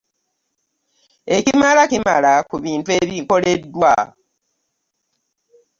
Ekimala 1.37 1.81
kimala 1.91 2.33
ku 2.49 2.55
bintu 2.63 2.89
ebikoleddwa. 3.01 3.95